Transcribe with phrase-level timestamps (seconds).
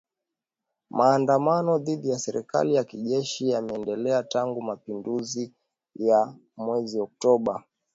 [0.89, 5.53] Maandamano dhidi ya serikali ya kijeshi yameendelea tangu mapinduzi
[5.95, 7.63] ya mweziOKtoba.